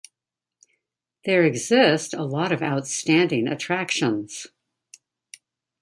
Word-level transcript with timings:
There 1.25 1.43
exist 1.43 2.15
a 2.15 2.23
lot 2.23 2.51
of 2.51 2.63
outstanding 2.63 3.47
attractions. 3.47 4.47